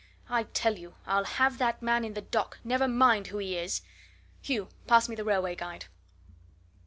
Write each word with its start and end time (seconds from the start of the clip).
I 0.31 0.45
tell 0.45 0.77
you, 0.79 0.95
I'll 1.05 1.25
have 1.25 1.59
that 1.59 1.83
man 1.83 2.03
in 2.03 2.15
the 2.15 2.23
dock 2.23 2.57
never 2.63 2.87
mind 2.87 3.27
who 3.27 3.37
he 3.37 3.55
is! 3.55 3.83
Hugh, 4.41 4.69
pass 4.87 5.07
me 5.07 5.15
the 5.15 5.23
railway 5.23 5.55
guide." 5.55 5.85